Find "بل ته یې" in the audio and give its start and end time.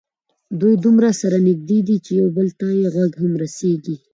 2.37-2.87